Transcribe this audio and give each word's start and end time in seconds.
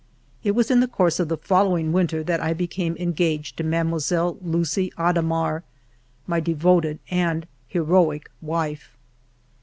It 0.43 0.55
was 0.55 0.71
in 0.71 0.79
the 0.79 0.87
course 0.87 1.19
of 1.19 1.27
the 1.27 1.37
following 1.37 1.93
winter 1.93 2.23
that 2.23 2.41
I 2.41 2.53
became 2.55 2.97
en 2.99 3.11
gaged 3.11 3.55
to 3.57 3.63
Mile. 3.63 4.39
Lucie 4.41 4.91
Hadamard, 4.97 5.61
my 6.25 6.39
devoted 6.39 6.97
and 7.11 7.45
heroic 7.67 8.31
wife. 8.41 8.97